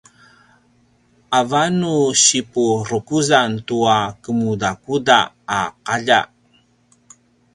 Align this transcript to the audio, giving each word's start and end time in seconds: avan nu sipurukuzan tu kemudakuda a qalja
avan 1.39 1.71
nu 1.81 1.93
sipurukuzan 2.23 3.51
tu 3.67 3.77
kemudakuda 4.23 5.17
a 5.57 5.59
qalja 5.85 6.19